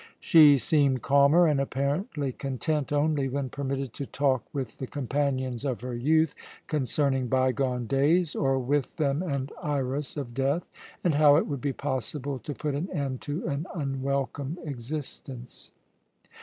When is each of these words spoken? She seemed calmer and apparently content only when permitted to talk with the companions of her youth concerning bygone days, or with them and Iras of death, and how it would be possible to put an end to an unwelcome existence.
She 0.19 0.57
seemed 0.57 1.03
calmer 1.03 1.45
and 1.45 1.61
apparently 1.61 2.31
content 2.31 2.91
only 2.91 3.29
when 3.29 3.49
permitted 3.49 3.93
to 3.93 4.07
talk 4.07 4.43
with 4.51 4.79
the 4.79 4.87
companions 4.87 5.63
of 5.63 5.81
her 5.81 5.93
youth 5.93 6.33
concerning 6.65 7.27
bygone 7.27 7.85
days, 7.85 8.33
or 8.33 8.57
with 8.57 8.95
them 8.95 9.21
and 9.21 9.51
Iras 9.61 10.17
of 10.17 10.33
death, 10.33 10.67
and 11.03 11.13
how 11.13 11.35
it 11.35 11.45
would 11.45 11.61
be 11.61 11.71
possible 11.73 12.39
to 12.39 12.55
put 12.55 12.73
an 12.73 12.89
end 12.89 13.21
to 13.21 13.45
an 13.47 13.67
unwelcome 13.75 14.57
existence. 14.63 15.69